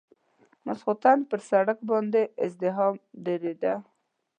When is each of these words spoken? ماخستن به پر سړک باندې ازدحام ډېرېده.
ماخستن 0.65 1.17
به 1.21 1.25
پر 1.29 1.39
سړک 1.49 1.79
باندې 1.89 2.21
ازدحام 2.45 2.95
ډېرېده. 3.25 3.73